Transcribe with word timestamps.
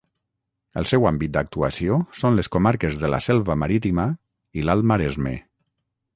El 0.79 0.87
seu 0.91 1.03
àmbit 1.09 1.35
d'actuació 1.35 1.99
són 2.21 2.39
les 2.39 2.49
comarques 2.57 2.99
de 3.03 3.13
la 3.15 3.21
Selva 3.27 3.59
Marítima 3.65 4.09
i 4.63 4.67
l'Alt 4.69 4.91
Maresme. 4.95 5.37